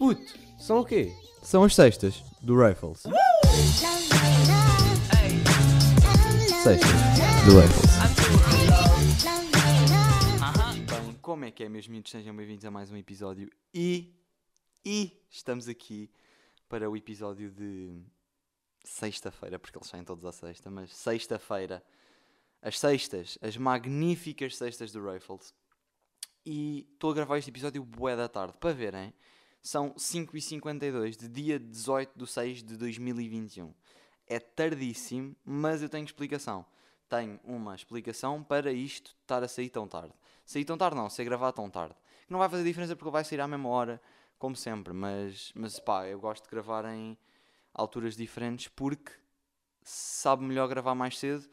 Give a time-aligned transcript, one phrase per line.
[0.00, 0.22] Puto,
[0.58, 1.12] são o quê?
[1.42, 3.02] São as sextas do Rifles.
[6.62, 6.90] Sextas
[7.44, 7.90] do Rifles.
[10.88, 12.10] Bem, como é que é, meus miúdos?
[12.10, 14.18] Sejam bem-vindos a mais um episódio e,
[14.82, 16.10] e estamos aqui
[16.66, 18.02] para o episódio de
[18.82, 21.84] sexta-feira, porque eles saem todos à sexta, mas sexta-feira,
[22.62, 25.52] as sextas, as magníficas sextas do Raffles.
[26.46, 29.12] E estou a gravar este episódio bué da tarde, para verem,
[29.62, 33.74] são 5h52 de dia 18 de 6 de 2021.
[34.26, 36.64] É tardíssimo, mas eu tenho explicação.
[37.08, 40.14] Tenho uma explicação para isto estar a sair tão tarde.
[40.44, 41.94] Sair tão tarde não, ser gravado tão tarde.
[42.28, 44.00] Não vai fazer diferença porque vai sair à mesma hora,
[44.38, 47.18] como sempre, mas, mas pá, eu gosto de gravar em
[47.74, 49.12] alturas diferentes porque
[49.82, 51.48] sabe melhor gravar mais cedo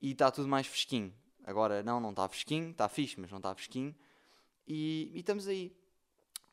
[0.00, 1.12] e está tudo mais fresquinho.
[1.44, 3.94] Agora, não, não está fresquinho, está fixe, mas não está fresquinho.
[4.66, 5.76] E, e estamos aí.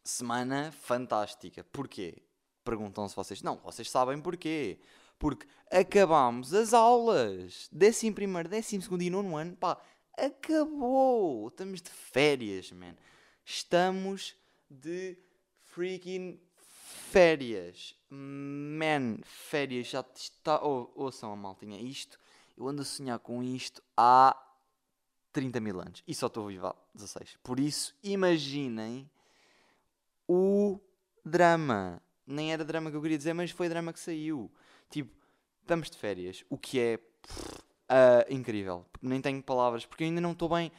[0.03, 1.63] Semana fantástica.
[1.63, 2.21] Porquê?
[2.63, 3.41] Perguntam-se vocês.
[3.41, 4.79] Não, vocês sabem porquê.
[5.17, 7.69] Porque acabámos as aulas.
[7.73, 9.55] 11 primeiro, 12 segundo e nono ano.
[9.55, 9.77] Pá,
[10.17, 11.47] acabou.
[11.47, 12.95] Estamos de férias, man.
[13.45, 14.35] Estamos
[14.69, 15.17] de
[15.63, 16.39] freaking
[17.11, 17.95] férias.
[18.09, 19.87] Man, férias.
[19.87, 20.61] Já está...
[20.61, 21.79] Oh, ouçam a maltinha.
[21.79, 22.19] Isto,
[22.57, 24.37] eu ando a sonhar com isto há
[25.31, 26.03] 30 mil anos.
[26.07, 27.37] E só estou vivo há 16.
[27.41, 29.09] Por isso, imaginem
[30.27, 30.79] o
[31.25, 32.01] drama.
[32.25, 34.51] Nem era drama que eu queria dizer, mas foi drama que saiu.
[34.89, 35.11] Tipo,
[35.61, 36.45] estamos de férias.
[36.49, 36.99] O que é
[37.89, 38.85] ah, incrível.
[39.01, 40.71] Nem tenho palavras, porque eu ainda não estou bem.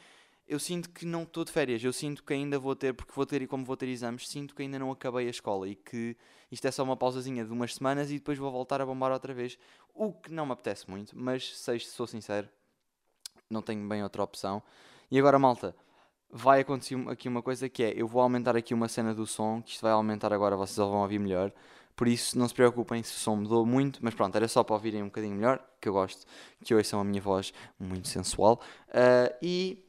[0.47, 1.83] Eu sinto que não estou de férias.
[1.83, 4.53] Eu sinto que ainda vou ter, porque vou ter e como vou ter exames, sinto
[4.53, 6.15] que ainda não acabei a escola e que
[6.51, 9.33] isto é só uma pausazinha de umas semanas e depois vou voltar a bombar outra
[9.33, 9.57] vez.
[9.93, 12.49] O que não me apetece muito, mas sei, sou sincero,
[13.49, 14.61] não tenho bem outra opção.
[15.09, 15.75] E agora, malta,
[16.37, 19.61] vai acontecer aqui uma coisa que é, eu vou aumentar aqui uma cena do som,
[19.61, 21.49] que isto vai aumentar agora, vocês vão ouvir melhor.
[21.95, 24.75] Por isso, não se preocupem se o som mudou muito, mas pronto, era só para
[24.75, 26.25] ouvirem um bocadinho melhor, que eu gosto
[26.61, 28.59] que ouçam a minha voz muito sensual.
[28.93, 29.81] Ah, e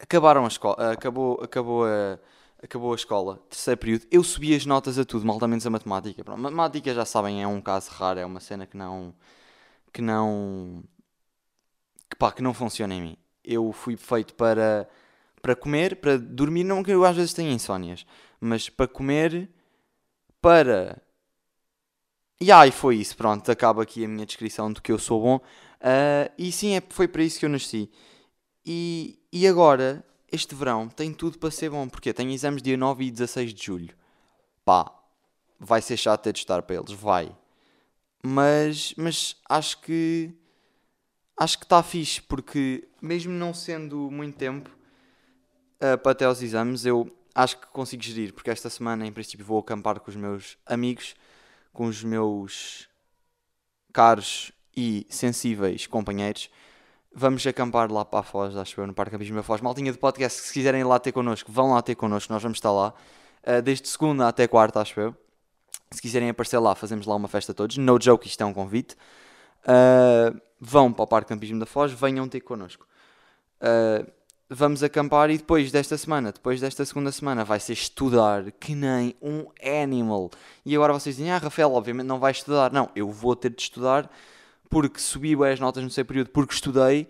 [0.00, 2.18] acabaram a escola, acabou, acabou a,
[2.60, 4.06] acabou a escola, terceiro período.
[4.10, 6.24] Eu subi as notas a tudo, malta menos a matemática.
[6.24, 9.14] Pronto, matemática já sabem, é um caso raro, é uma cena que não,
[9.92, 10.82] que não,
[12.10, 13.16] que pá, que não funciona em mim.
[13.44, 14.88] Eu fui feito para,
[15.42, 18.06] para comer, para dormir, não que eu às vezes tenho insónias,
[18.40, 19.50] mas para comer,
[20.40, 21.02] para...
[22.40, 25.40] E ai, foi isso, pronto, acaba aqui a minha descrição do que eu sou bom.
[25.80, 27.90] Ah, e sim, é, foi para isso que eu nasci.
[28.64, 33.04] E, e agora, este verão, tem tudo para ser bom, porque tenho exames dia 9
[33.04, 33.94] e 16 de julho.
[34.64, 34.92] Pá,
[35.58, 37.34] vai ser chato ter de estar para eles, vai.
[38.24, 40.32] Mas, mas acho que
[41.36, 44.70] acho que está fixe, porque mesmo não sendo muito tempo
[45.82, 49.44] ah, para até aos exames, eu acho que consigo gerir, porque esta semana, em princípio,
[49.44, 51.16] vou acampar com os meus amigos,
[51.72, 52.88] com os meus
[53.92, 56.48] caros e sensíveis companheiros.
[57.12, 59.60] Vamos acampar lá para a Foz, acho eu, no Parque Campismo da Foz.
[59.60, 62.58] Maltinha de podcast, se quiserem ir lá ter connosco, vão lá ter connosco, nós vamos
[62.58, 62.94] estar lá.
[63.44, 65.16] ah, desde segunda até quarta, acho eu.
[65.90, 67.76] Se quiserem aparecer lá, fazemos lá uma festa todos.
[67.76, 68.96] No joke, isto é um convite.
[69.64, 72.86] Uh, vão para o Parque Campismo da Foz, venham ter connosco.
[73.60, 74.10] Uh,
[74.54, 79.14] vamos acampar e depois desta semana, depois desta segunda semana, vai ser estudar que nem
[79.20, 80.30] um animal.
[80.64, 82.72] E agora vocês dizem, ah, Rafael, obviamente não vai estudar.
[82.72, 84.10] Não, eu vou ter de estudar
[84.68, 87.08] porque subi as notas no seu período, porque estudei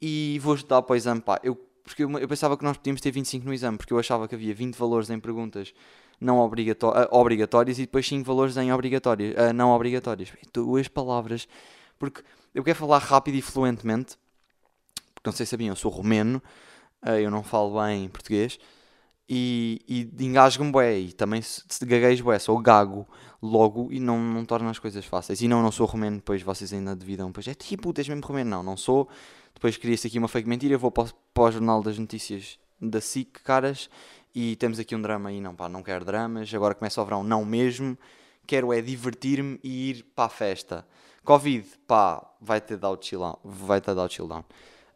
[0.00, 1.20] e vou estudar para o exame.
[1.20, 3.98] Pá, eu, porque eu, eu pensava que nós podíamos ter 25 no exame, porque eu
[3.98, 5.72] achava que havia 20 valores em perguntas
[6.20, 10.32] não obrigató ah, obrigatórias e depois 5 valores em obrigatórias, ah, não obrigatórias.
[10.52, 11.46] Duas palavras.
[11.98, 12.22] Porque
[12.54, 14.16] eu quero falar rápido e fluentemente,
[15.24, 16.42] não sei se sabiam, eu sou romeno,
[17.04, 18.58] eu não falo bem português,
[19.28, 23.06] e, e engasgo-me bué, e também se, se gaguejo bué, sou gago
[23.42, 25.40] logo e não, não torna as coisas fáceis.
[25.40, 28.50] E não, não sou romeno, depois vocês ainda devidam, pois é tipo, tens mesmo romeno,
[28.50, 29.08] não, não sou.
[29.54, 33.00] Depois cria-se aqui uma fake mentira, vou para, o- para o Jornal das Notícias da
[33.00, 33.88] SIC, caras,
[34.34, 37.24] e temos aqui um drama e não, pá, não quero dramas, agora começa o verão,
[37.24, 37.96] não mesmo,
[38.46, 40.86] quero é divertir-me e ir para a festa.
[41.24, 44.44] Covid, pá, vai ter dado chill down, vai ter dado chill down.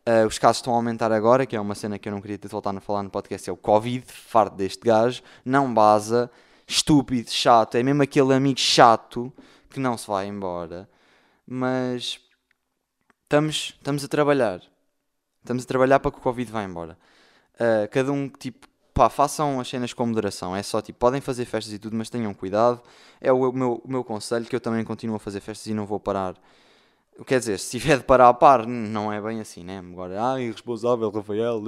[0.06, 2.38] Ah, os casos estão a aumentar agora, que é uma cena que eu não queria
[2.38, 6.30] ter voltado a falar no podcast, é o Covid, farto deste gajo, não baza,
[6.66, 9.32] estúpido, chato, é mesmo aquele amigo chato
[9.68, 10.88] que não se vai embora,
[11.46, 12.20] mas
[13.24, 14.62] estamos, estamos a trabalhar,
[15.40, 16.98] estamos a trabalhar para que o Covid vá embora.
[17.58, 21.44] Ah, cada um, tipo, pá, façam as cenas com moderação, é só, tipo, podem fazer
[21.44, 22.82] festas e tudo, mas tenham cuidado,
[23.20, 25.86] é o meu, o meu conselho, que eu também continuo a fazer festas e não
[25.86, 26.34] vou parar
[27.26, 29.78] Quer dizer, se tiver de parar a par, não é bem assim, né?
[29.78, 31.62] Agora, ah, irresponsável, Rafael.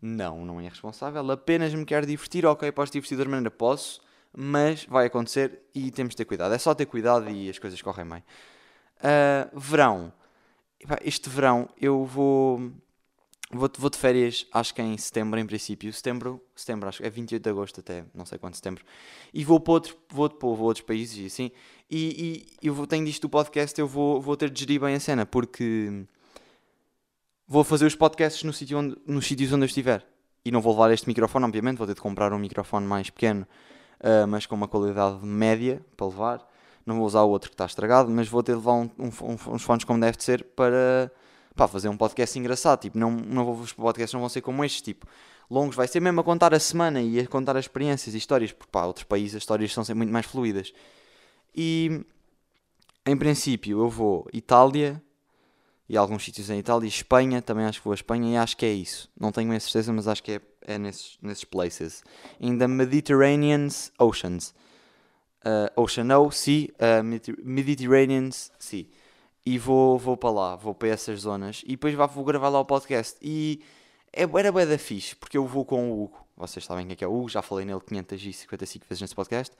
[0.00, 1.28] Não, não é irresponsável.
[1.30, 2.46] Apenas me quero divertir.
[2.46, 3.50] Ok, posso divertir outra maneira?
[3.50, 4.00] Posso.
[4.36, 6.54] mas vai acontecer e temos de ter cuidado.
[6.54, 8.22] É só ter cuidado e as coisas correm bem.
[8.98, 10.12] Uh, verão.
[11.02, 12.58] Este verão eu vou,
[13.50, 15.92] vou, vou de férias, acho que é em setembro, em princípio.
[15.92, 18.84] Setembro, setembro, acho que é 28 de agosto até, não sei quando setembro.
[19.32, 21.50] E vou para, outro, vou, vou outros países e assim.
[21.90, 24.94] E, e eu vou, tenho disto do podcast, eu vou, vou ter de gerir bem
[24.94, 26.04] a cena, porque
[27.46, 30.06] vou fazer os podcasts no sítio onde, nos sítios onde eu estiver.
[30.44, 33.46] E não vou levar este microfone, obviamente, vou ter de comprar um microfone mais pequeno,
[34.00, 36.50] ah, mas com uma qualidade média para levar.
[36.84, 39.54] Não vou usar o outro que está estragado, mas vou ter de levar um- um-
[39.54, 41.10] uns fones como deve de ser para
[41.56, 42.80] pá, fazer um podcast engraçado.
[42.80, 45.06] Tipo, não, não vou, os podcasts não vão ser como estes, tipo,
[45.50, 48.52] longos, vai ser mesmo a contar a semana e a contar as experiências e histórias,
[48.52, 50.74] porque pá, outros países as histórias são sempre muito mais fluídas.
[51.54, 52.04] E
[53.06, 55.02] em princípio eu vou Itália
[55.88, 58.64] e alguns sítios em Itália, Espanha, também acho que vou a Espanha e acho que
[58.64, 59.10] é isso.
[59.18, 62.02] Não tenho a certeza, mas acho que é, é nesses, nesses places.
[62.40, 63.68] In the Mediterranean
[63.98, 64.54] Oceans.
[65.44, 68.86] Uh, Ocean O, Sea, uh, Mediter- Mediterranean Sea.
[69.44, 72.64] E vou, vou para lá, vou para essas zonas e depois vou gravar lá o
[72.64, 73.18] podcast.
[73.20, 73.60] E
[74.10, 76.26] é, era bué da fixe, porque eu vou com o Hugo.
[76.34, 79.54] Vocês sabem quem é que é o Hugo, já falei nele 555 vezes nesse podcast.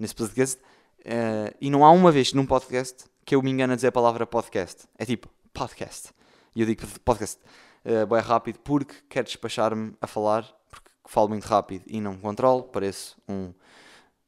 [0.00, 0.60] Nesse podcast.
[1.04, 3.92] Uh, e não há uma vez num podcast que eu me engano a dizer a
[3.92, 4.84] palavra podcast.
[4.98, 6.10] É tipo podcast.
[6.54, 7.38] E eu digo podcast
[7.84, 12.62] uh, bem rápido porque quero despachar-me a falar, porque falo muito rápido e não controlo.
[12.64, 13.52] Pareço um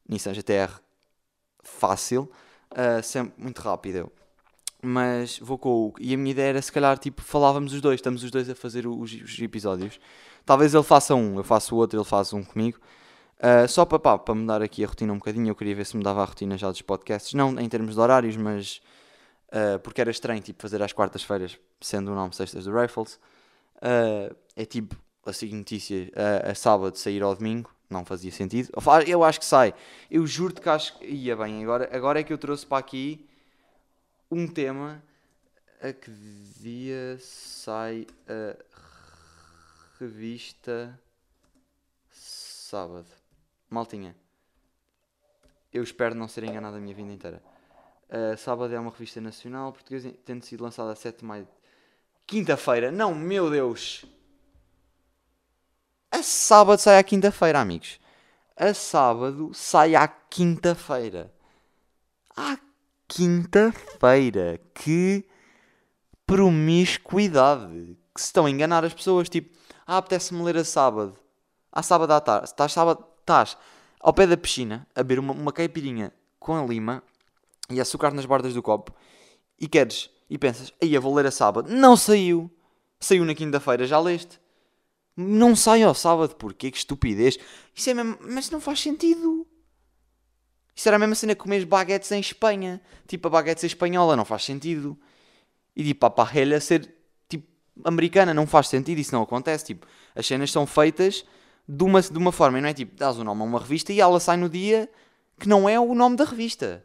[0.07, 0.71] Nissan GTR
[1.63, 2.29] fácil,
[2.71, 4.11] uh, sempre muito rápido eu.
[4.81, 5.97] Mas vou com o Hugo.
[5.99, 8.55] E a minha ideia era se calhar tipo falávamos os dois, estamos os dois a
[8.55, 9.99] fazer os, os episódios.
[10.45, 12.79] Talvez ele faça um, eu faço o outro, ele faz um comigo.
[13.37, 15.95] Uh, só para, pá, para mudar aqui a rotina um bocadinho, eu queria ver se
[15.95, 18.81] mudava a rotina já dos podcasts, não em termos de horários, mas
[19.49, 23.19] uh, porque era estranho tipo, fazer às quartas-feiras, sendo o nome Sextas do Rifles.
[23.75, 26.11] Uh, é tipo a seguinte notícia
[26.49, 28.69] a, sábado sair ao domingo, não fazia sentido.
[29.05, 29.73] Eu acho que sai,
[30.09, 31.61] eu juro-te que acho que ia bem.
[31.63, 33.27] Agora, agora é que eu trouxe para aqui
[34.31, 35.03] um tema
[35.81, 36.09] a que
[36.59, 38.55] dia sai a
[39.99, 40.97] revista
[42.09, 43.26] sábado.
[43.69, 44.15] Maltinha,
[45.71, 47.43] eu espero não ser enganado a minha vida inteira.
[48.09, 51.47] Uh, sábado é uma revista nacional portuguesa, tendo sido lançada a 7 de maio.
[52.25, 54.05] Quinta-feira, não, meu Deus!
[56.09, 57.99] A sábado sai à quinta-feira, amigos.
[58.55, 61.31] A sábado sai à quinta-feira.
[62.35, 62.57] À
[63.07, 64.59] quinta-feira.
[64.73, 65.25] Que
[66.25, 67.97] promiscuidade.
[68.15, 69.29] Que se estão a enganar as pessoas.
[69.29, 69.55] Tipo,
[69.85, 71.17] ah, apetece-me ler a sábado.
[71.71, 72.47] À sábado à tarde.
[72.47, 73.57] Estás sábado, estás
[73.99, 77.03] ao pé da piscina a beber uma, uma caipirinha com a lima
[77.69, 78.93] e açúcar nas bordas do copo
[79.59, 81.69] e queres e pensas, aí eu vou ler a sábado.
[81.69, 82.51] Não saiu.
[82.99, 84.39] Saiu na quinta-feira, já leste.
[85.15, 86.69] Não sai ao sábado, porquê?
[86.69, 87.37] Que estupidez.
[87.73, 89.47] Isso é mesmo, mas não faz sentido.
[90.75, 92.81] Isso era a mesma cena que comer baguetes em Espanha.
[93.07, 94.97] Tipo, a baguetes em espanhola, não faz sentido.
[95.75, 96.93] E tipo, a parrelha ser
[97.29, 97.47] tipo
[97.83, 99.65] americana, não faz sentido, isso não acontece.
[99.65, 101.23] Tipo, as cenas são feitas
[101.67, 103.91] de uma, de uma forma, e não é tipo, dás o nome a uma revista
[103.91, 104.89] e ela sai no dia
[105.39, 106.83] que não é o nome da revista.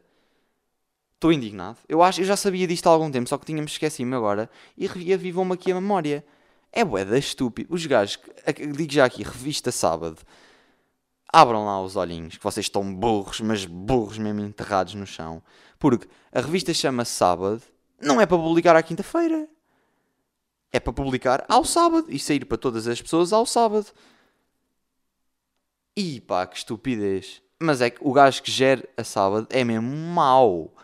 [1.14, 1.78] Estou indignado.
[1.88, 4.86] Eu acho, eu já sabia disto há algum tempo, só que tínhamos esquecido agora e
[4.86, 6.24] reavivam-me aqui a memória.
[6.72, 7.72] É boeda estúpido.
[7.72, 8.18] Os gajos,
[8.76, 10.18] digo já aqui, revista sábado.
[11.32, 15.42] Abram lá os olhinhos, que vocês estão burros, mas burros mesmo enterrados no chão.
[15.78, 17.62] Porque a revista chama Sábado,
[18.00, 19.48] não é para publicar à quinta-feira.
[20.72, 23.86] É para publicar ao sábado e sair para todas as pessoas ao sábado.
[25.96, 27.42] E pá, que estupidez.
[27.60, 30.74] Mas é que o gajo que gera a sábado é mesmo mau.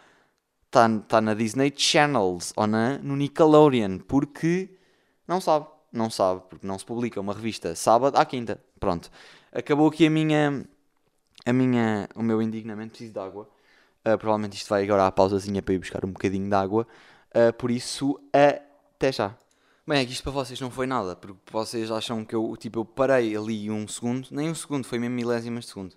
[0.66, 3.98] Está tá na Disney Channels ou na, no Nickelodeon.
[3.98, 4.70] Porque
[5.26, 5.66] não sabe.
[5.92, 6.42] Não sabe.
[6.48, 8.60] Porque não se publica uma revista sábado à quinta.
[8.78, 9.10] Pronto.
[9.52, 10.64] Acabou aqui a minha.
[11.46, 12.90] A minha o meu indignamento.
[12.90, 13.48] Preciso de água.
[14.04, 16.86] Ah, provavelmente isto vai agora à pausazinha para ir buscar um bocadinho de água.
[17.34, 19.36] Ah, por isso, até já.
[19.88, 22.80] Bem, é que isto para vocês não foi nada, porque vocês acham que eu, tipo,
[22.80, 25.96] eu parei ali um segundo, nem um segundo, foi mesmo milésimas de segundo.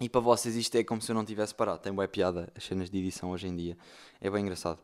[0.00, 1.80] E para vocês isto é como se eu não tivesse parado.
[1.80, 3.76] Tem boa piada as cenas de edição hoje em dia.
[4.18, 4.78] É bem engraçado.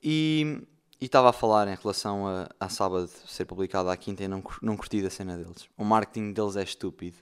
[0.00, 0.62] E
[1.00, 4.76] estava a falar em relação a, a sábado ser publicado à quinta e não, não
[4.76, 5.68] curti da cena deles.
[5.76, 7.16] O marketing deles é estúpido.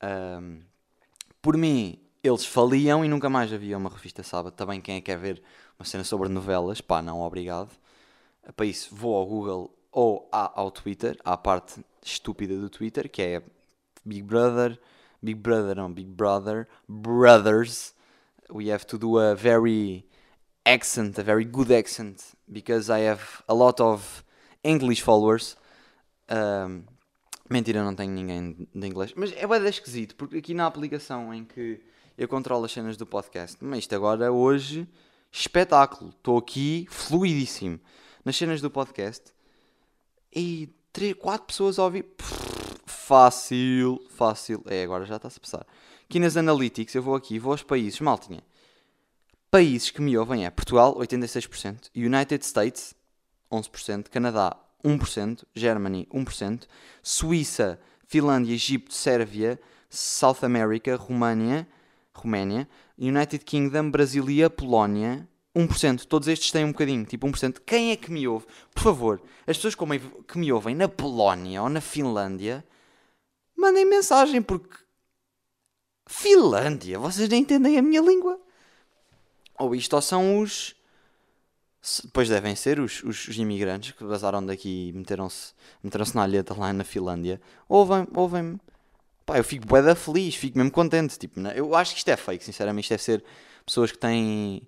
[0.00, 0.58] Ahm,
[1.40, 4.54] por mim, eles faliam e nunca mais havia uma revista sábado.
[4.54, 5.40] Também quem é que quer ver
[5.78, 6.80] uma cena sobre novelas?
[6.80, 7.70] Pá, não, obrigado.
[8.56, 13.42] Para isso, vou ao Google ou ao Twitter, à parte estúpida do Twitter, que é
[14.04, 14.78] Big Brother,
[15.22, 17.94] Big Brother, não, Big Brother, Brothers.
[18.50, 20.04] We have to do a very
[20.64, 24.24] accent, a very good accent, because I have a lot of
[24.64, 25.56] English followers.
[26.28, 26.84] Um,
[27.50, 29.12] Mentira, não tenho ninguém de inglês.
[29.14, 31.82] Mas é bem esquisito, porque aqui na aplicação em que
[32.16, 34.88] eu controlo as cenas do podcast, mas isto agora, hoje,
[35.30, 36.10] espetáculo.
[36.10, 37.78] Estou aqui fluidíssimo
[38.24, 39.32] nas cenas do podcast
[40.34, 42.06] e 3, 4 pessoas a ouvir.
[42.86, 44.62] Fácil, fácil.
[44.66, 45.66] É, agora já está-se a passar.
[46.08, 48.42] Aqui nas Analytics, eu vou aqui, vou aos países, maltinha.
[49.50, 52.94] Países que me ouvem é Portugal, 86%, United States,
[53.50, 56.62] 11%, Canadá, 1%, Germany, 1%,
[57.02, 59.60] Suíça, Finlândia, Egito, Sérvia,
[59.90, 61.68] South America, România,
[62.14, 66.06] Roménia, United Kingdom, Brasília, Polónia, 1%.
[66.06, 67.60] Todos estes têm um bocadinho, tipo 1%.
[67.64, 68.46] Quem é que me ouve?
[68.74, 72.64] Por favor, as pessoas que me ouvem na Polónia ou na Finlândia,
[73.56, 74.76] mandem mensagem, porque
[76.06, 78.40] Finlândia, vocês nem entendem a minha língua.
[79.58, 80.74] Ou isto ou são os.
[82.04, 86.54] Depois devem ser os, os, os imigrantes que vazaram daqui e meteram-se meteram na alheta
[86.54, 87.40] lá na Finlândia.
[87.68, 88.08] Ouvem-me.
[88.14, 88.60] Ouvem
[89.24, 91.18] Pá, eu fico bué feliz, fico mesmo contente.
[91.18, 91.40] Tipo?
[91.48, 92.84] Eu acho que isto é fake, sinceramente.
[92.84, 93.24] Isto deve ser
[93.64, 94.66] pessoas que têm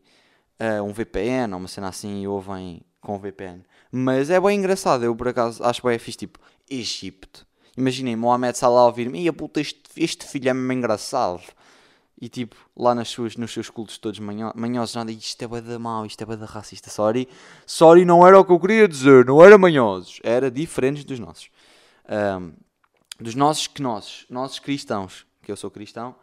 [0.61, 3.63] uh, um VPN ou uma cena assim e ouvem com VPN.
[3.91, 5.05] Mas é bem engraçado.
[5.05, 6.19] Eu, por acaso, acho bem fixe.
[6.19, 7.47] Tipo, Egito.
[7.77, 9.23] Imaginem, Mohamed Salah a ouvir-me.
[9.23, 11.43] Ia puta, este, este filho é mesmo engraçado.
[12.21, 15.79] E tipo, lá nas suas, nos seus cultos todos manho, manhosos, nada, isto é da
[15.79, 16.89] mau, isto é da racista.
[16.89, 17.29] Sorry,
[17.67, 21.51] sorry, não era o que eu queria dizer, não era manhosos, era diferentes dos nossos.
[22.09, 22.53] Um,
[23.21, 26.15] dos nossos que nossos, nossos cristãos, que eu sou cristão.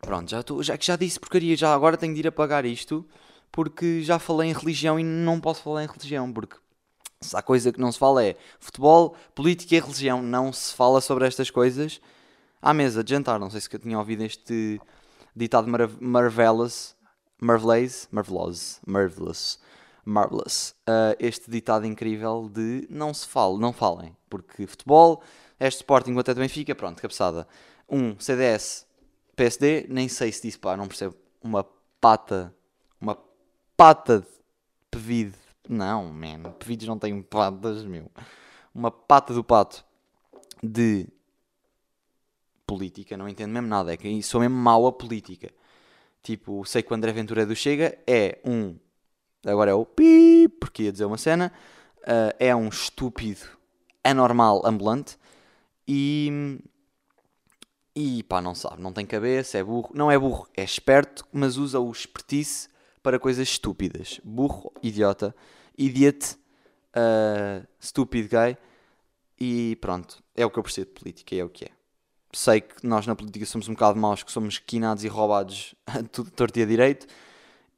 [0.00, 3.06] Pronto, já, tô, já, já disse porcaria, já agora tenho de ir apagar isto,
[3.50, 6.56] porque já falei em religião e não posso falar em religião, porque
[7.20, 11.00] se há coisa que não se fala é futebol, política e religião, não se fala
[11.00, 12.00] sobre estas coisas
[12.62, 13.38] à mesa de jantar.
[13.38, 14.80] Não sei se eu tinha ouvido este
[15.34, 16.96] ditado mar marvelous,
[17.40, 19.58] marvelous, marvelous, marvelous,
[20.04, 20.74] marvelous.
[20.88, 25.22] Uh, este ditado incrível de não se fale, não falem, porque futebol,
[25.58, 27.46] este Sporting até também fica, pronto, cabeçada.
[27.88, 28.86] Um CDS,
[29.38, 31.64] PSD, nem sei se disse, pá, não percebo, uma
[32.00, 32.52] pata,
[33.00, 33.16] uma
[33.76, 34.26] pata de
[34.90, 35.38] pevide.
[35.68, 38.10] Não, man, pevides não têm patas, meu.
[38.74, 39.84] Uma pata do pato
[40.60, 41.06] de
[42.66, 43.92] política, não entendo mesmo nada.
[43.92, 45.52] É que sou mesmo mau a política.
[46.20, 48.76] Tipo, sei que o André Ventura do Chega é um.
[49.46, 51.52] Agora é o pi, porque ia dizer uma cena.
[52.00, 53.46] Uh, é um estúpido
[54.02, 55.16] anormal ambulante.
[55.86, 56.58] E.
[58.00, 59.90] E pá, não sabe, não tem cabeça, é burro.
[59.92, 62.68] Não é burro, é esperto, mas usa o expertise
[63.02, 64.20] para coisas estúpidas.
[64.22, 65.34] Burro, idiota,
[65.76, 66.36] idiot,
[66.94, 68.56] uh, stupid guy.
[69.40, 71.70] E pronto, é o que eu percebo de política, é o que é
[72.32, 75.74] sei que nós na política somos um bocado maus, que somos quinados e roubados
[76.12, 77.04] tudo torto e a direito.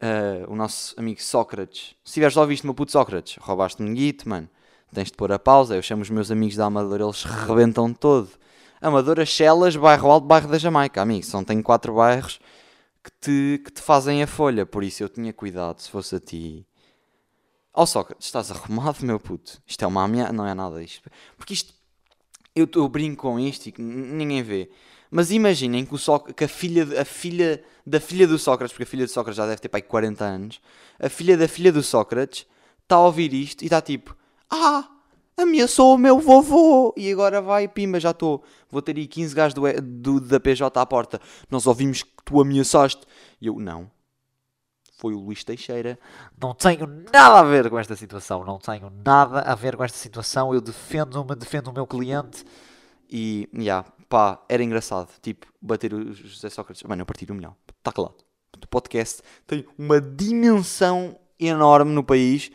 [0.02, 4.50] Uh, o nosso amigo Sócrates, se tiveres só visto meu puto Sócrates, roubaste-me guito, mano.
[4.92, 5.76] Tens de pôr a pausa.
[5.76, 8.28] Eu chamo os meus amigos da Amadora, eles rebentam todo.
[8.80, 11.24] Amadora, Chelas, bairro Alto, bairro da Jamaica, amigo.
[11.24, 12.40] São tem quatro bairros
[13.04, 14.64] que te, que te fazem a folha.
[14.64, 16.66] Por isso eu tinha cuidado se fosse a ti.
[17.74, 19.62] Ó oh, Sócrates, estás arrumado, meu puto?
[19.66, 21.10] Isto é uma ameaça, não é nada isto.
[21.36, 21.74] Porque isto
[22.54, 24.70] eu, eu brinco com isto e ninguém vê.
[25.10, 28.86] Mas imaginem que, o que a, filha, a filha da filha do Sócrates, porque a
[28.86, 30.60] filha do Sócrates já deve ter pai 40 anos,
[30.98, 32.46] a filha da filha do Sócrates
[32.82, 34.16] está a ouvir isto e está tipo:
[34.48, 34.88] Ah,
[35.42, 36.94] ameaçou o meu vovô!
[36.96, 38.42] E agora vai, pimba, já estou.
[38.70, 41.20] Vou ter aí 15 gajos do, do, da PJ à porta.
[41.50, 43.02] Nós ouvimos que tu ameaçaste.
[43.40, 43.90] E eu: Não,
[45.00, 45.98] foi o Luís Teixeira.
[46.40, 48.44] Não tenho nada a ver com esta situação.
[48.44, 50.52] Não tenho nada a ver com esta situação.
[50.52, 52.44] Eu defendo-me, defendo o meu cliente.
[53.08, 55.08] E, já, yeah, pá, era engraçado.
[55.22, 56.82] Tipo, bater o José Sócrates.
[56.82, 57.56] Mano, eu partir um milhão.
[57.78, 58.14] Está claro.
[58.62, 62.52] O podcast tem uma dimensão enorme no país.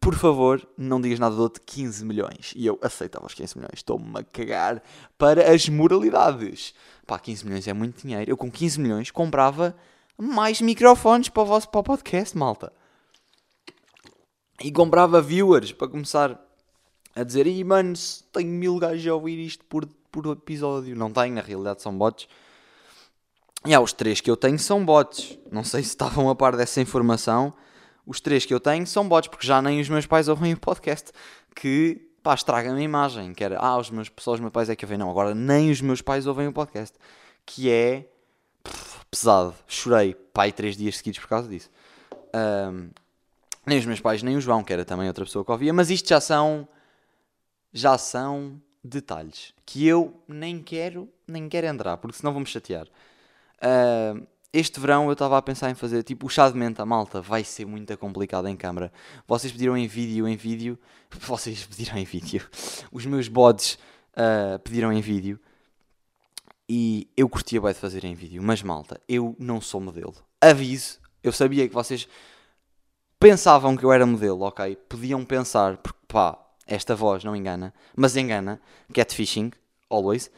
[0.00, 2.52] Por favor, não digas nada de outro 15 milhões.
[2.54, 3.74] E eu aceitava os 15 milhões.
[3.74, 4.82] Estou-me a cagar
[5.18, 6.74] para as moralidades.
[7.06, 8.30] Pá, 15 milhões é muito dinheiro.
[8.30, 9.74] Eu com 15 milhões comprava
[10.16, 12.72] mais microfones para o vosso para o podcast, malta.
[14.62, 16.40] E comprava viewers para começar
[17.14, 17.94] a dizer: Ih, mano,
[18.32, 20.96] tenho mil gajos a ouvir isto por, por episódio.
[20.96, 22.28] Não tenho, na realidade são bots.
[23.64, 25.38] E há os três que eu tenho são bots.
[25.50, 27.52] Não sei se estavam a par dessa informação.
[28.06, 30.60] Os três que eu tenho são bots, porque já nem os meus pais ouvem o
[30.60, 31.10] podcast.
[31.54, 33.34] Que, pá, estraga-me a imagem.
[33.34, 34.96] Que era, ah, os meus, só os meus pais é que ouvem.
[34.96, 36.96] Não, agora nem os meus pais ouvem o podcast.
[37.44, 38.08] Que é
[39.10, 39.54] pesado.
[39.66, 41.68] Chorei, pai, três dias seguidos por causa disso.
[42.34, 42.90] Um,
[43.66, 45.90] nem os meus pais, nem o João, que era também outra pessoa que ouvia, mas
[45.90, 46.68] isto já são.
[47.72, 52.86] Já são detalhes que eu nem quero, nem quero entrar, porque senão vou-me chatear.
[54.58, 57.44] Este verão eu estava a pensar em fazer tipo o chá de menta, malta, vai
[57.44, 58.90] ser muito complicado em câmara.
[59.28, 60.78] Vocês pediram em vídeo, em vídeo,
[61.10, 62.42] vocês pediram em vídeo,
[62.90, 63.78] os meus bodes
[64.16, 65.38] ah, pediram em vídeo
[66.66, 70.14] e eu curtia bem de fazer em vídeo, mas malta, eu não sou modelo.
[70.40, 72.08] Aviso, eu sabia que vocês
[73.20, 74.74] pensavam que eu era modelo, ok?
[74.88, 78.60] Podiam pensar, porque pá, esta voz não engana, mas engana,
[78.92, 79.52] catfishing,
[79.90, 80.30] always,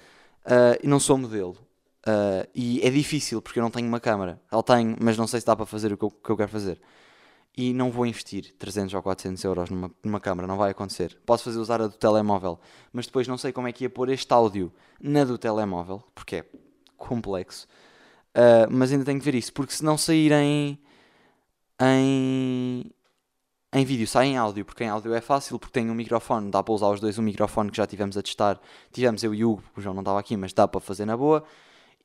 [0.83, 1.68] e não sou modelo.
[2.09, 4.41] Ah, e é difícil porque eu não tenho uma câmera.
[4.51, 6.49] Ela tem, mas não sei se dá para fazer o que eu, que eu quero
[6.49, 6.81] fazer.
[7.57, 11.19] E não vou investir 300 ou 400 euros numa, numa câmera, não vai acontecer.
[11.27, 12.59] Posso fazer usar a do telemóvel,
[12.93, 16.37] mas depois não sei como é que ia pôr este áudio na do telemóvel, porque
[16.37, 16.45] é
[16.97, 17.67] complexo.
[18.35, 20.79] Ah, mas ainda tenho que ver isso, porque se não sair em,
[21.81, 22.85] em,
[23.73, 26.63] em vídeo, sai em áudio, porque em áudio é fácil, porque tem um microfone, dá
[26.63, 28.61] para usar os dois um microfone que já tivemos a testar.
[28.93, 31.17] Tivemos eu e o Hugo, o João não estava aqui, mas dá para fazer na
[31.17, 31.45] boa.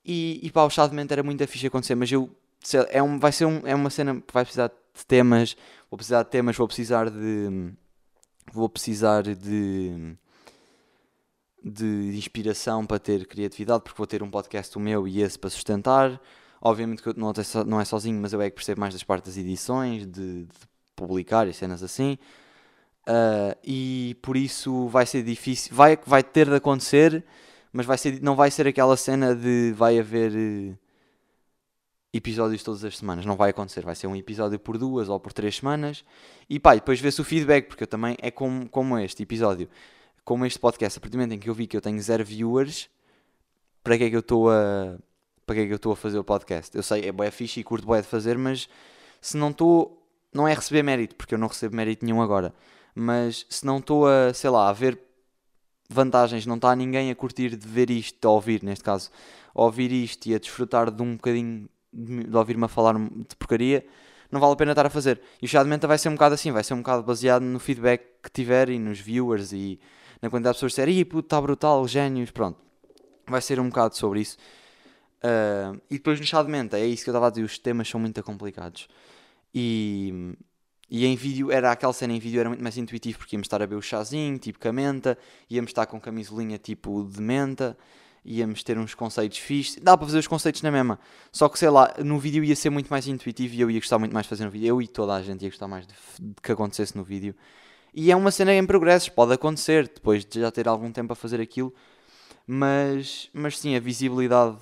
[0.06, 2.30] E, e pá, o chá de mente era muito fixe acontecer, mas eu
[2.62, 5.56] sei- é, um, vai ser um, é uma cena que vai precisar de temas,
[5.90, 7.74] vou precisar de temas, vou precisar de
[8.54, 10.16] vou precisar de
[11.64, 15.50] de inspiração para ter criatividade, porque vou ter um podcast o meu e esse para
[15.50, 16.20] sustentar.
[16.62, 19.04] Obviamente que eu não, é não é sozinho, mas eu é que percebo mais das
[19.04, 20.48] partes das edições, de, de
[20.96, 22.18] publicar e cenas assim.
[23.06, 27.24] Ah, e por isso vai ser difícil, vai, vai ter de acontecer,
[27.74, 30.76] mas vai ser, não vai ser aquela cena de vai haver eh,
[32.14, 35.34] episódios todas as semanas, não vai acontecer, vai ser um episódio por duas ou por
[35.34, 36.06] três semanas.
[36.48, 39.68] E pá, depois vê-se o feedback, porque eu também é como, como este episódio,
[40.24, 42.24] como este podcast, a partir do momento em que eu vi que eu tenho zero
[42.24, 42.90] viewers,
[43.84, 44.98] para que é que eu estou a
[45.46, 46.76] para que é que eu estou a fazer o podcast?
[46.76, 48.70] Eu sei, é bué fixe e curto bué de fazer, mas
[49.20, 50.02] se não estou,
[50.34, 52.54] não é receber mérito, porque eu não recebo mérito nenhum agora,
[52.96, 54.98] mas se não estou a, sei lá, a ver
[55.94, 59.10] vantagens, não está ninguém a curtir de ver isto, a ouvir, neste caso,
[59.54, 63.86] a ouvir isto e a desfrutar de um bocadinho de, ouvir-me a falar de porcaria,
[64.32, 65.22] não vale a pena estar a fazer.
[65.42, 67.44] E o chá de menta vai ser um bocado assim, vai ser um bocado baseado
[67.44, 69.80] no feedback que tiver e nos viewers e
[70.22, 72.58] na quantidade de pessoas disserem, ih puto, está brutal, génios, pronto.
[73.28, 74.38] Vai ser um bocado sobre isso.
[75.24, 77.58] Ah, e depois no chá de menta, é isso que eu estava a dizer, os
[77.58, 78.88] temas são muito complicados.
[79.56, 80.36] E,
[80.90, 83.58] e em vídeo, era aquela cena em vídeo era muito mais intuitivo porque íamos estar
[83.62, 85.18] a beber o chazinho, tipo com a menta,
[85.50, 87.78] íamos estar com camisolinha tipo de menta,
[88.24, 89.82] íamos ter uns conceitos fixes.
[89.82, 91.00] Dá para fazer os conceitos na mesma.
[91.32, 93.98] Só que sei lá, no vídeo ia ser muito mais intuitivo e eu ia gostar
[93.98, 94.68] muito mais de fazer no vídeo.
[94.68, 97.36] Eu e toda a gente ia gostar mais de, de que acontecesse no vídeo.
[97.94, 101.16] E é uma cena em progressos, pode acontecer depois de já ter algum tempo a
[101.16, 101.74] fazer aquilo.
[102.46, 104.58] Mas, mas sim, a visibilidade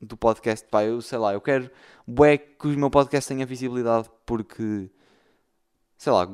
[0.00, 1.70] do podcast, pá, eu sei lá, eu quero
[2.06, 4.90] bué que o meu podcast tenha visibilidade porque
[5.96, 6.28] sei lá,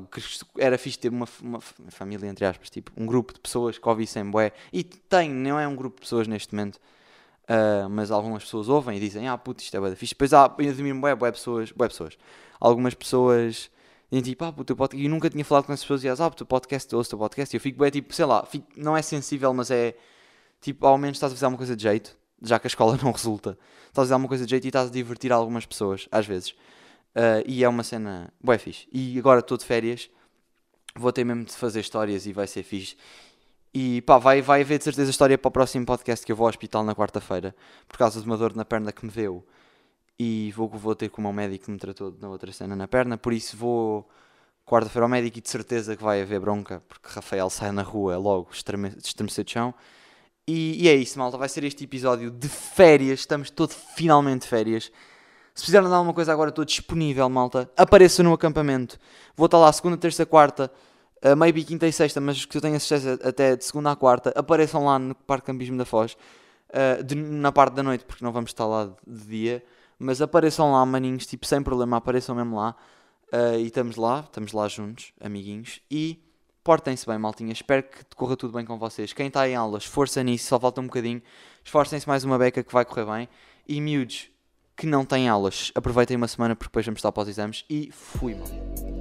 [0.59, 4.29] era fixe ter uma, uma família, entre aspas, tipo, um grupo de pessoas que ouvissem
[4.31, 6.81] bué, e tem, não é um grupo de pessoas neste momento,
[7.48, 10.33] ah, mas algumas pessoas ouvem e dizem, ah puto, isto é bué da fixe, depois
[10.33, 12.16] há, eu admiro bué, bué pessoas, bué pessoas,
[12.61, 13.70] algumas pessoas
[14.11, 16.20] dizem tipo, ah puto, podcast, e eu nunca tinha falado com essas pessoas e elas,
[16.20, 18.96] ah puto, podcast, ouço o podcast, e eu fico bué, tipo, sei lá, fico- não
[18.96, 19.94] é sensível, mas é,
[20.61, 23.12] tipo, ao menos estás a fazer alguma coisa de jeito, já que a escola não
[23.12, 23.51] resulta,
[23.88, 26.55] estás a fazer alguma coisa de jeito e estás a divertir algumas pessoas, às vezes.
[27.14, 28.88] Uh, e é uma cena bué fixe.
[28.90, 30.09] E agora estou de férias,
[30.96, 32.96] vou ter mesmo de fazer histórias e vai ser fixe.
[33.75, 36.46] E pá, vai, vai haver de certeza história para o próximo podcast que eu vou
[36.46, 37.55] ao hospital na quarta-feira,
[37.87, 39.46] por causa de uma dor na perna que me deu.
[40.18, 42.87] E vou, vou ter com o meu médico que me tratou na outra cena na
[42.87, 44.09] perna, por isso vou
[44.64, 48.16] quarta-feira ao médico e de certeza que vai haver bronca, porque Rafael sai na rua
[48.16, 49.75] logo, estreme- estremecer de chão.
[50.46, 54.48] E, e é isso, malta, vai ser este episódio de férias, estamos todos finalmente de
[54.48, 54.92] férias.
[55.55, 57.71] Se precisarem de alguma coisa agora, estou disponível, malta.
[57.77, 58.99] Apareça no acampamento.
[59.37, 60.73] Vou estar lá segunda, terça, quarta,
[61.25, 64.33] uh, maybe quinta e sexta, mas que eu tenho certeza até de segunda a quarta.
[64.35, 66.17] Apareçam lá no Parque Campismo da Foz,
[66.71, 69.65] uh, de- na parte da noite, porque não vamos estar lá de, de dia.
[69.99, 72.75] Mas apareçam lá, maninhos, tipo, sem problema, apareçam mesmo lá.
[73.33, 75.81] Uh, e estamos lá, estamos lá juntos, amiguinhos.
[75.91, 76.19] E
[76.65, 77.53] portem-se bem, maltinha.
[77.53, 79.12] Espero que corra tudo bem com vocês.
[79.12, 81.23] Quem está em aulas, força nisso, só falta um bocadinho.
[81.62, 83.29] Esforcem-se mais uma beca que vai correr bem.
[83.69, 84.29] E miúdos
[84.77, 87.65] que não têm aulas, aproveitem uma semana porque depois vamos estar para os exames.
[87.69, 88.91] E fui, mal.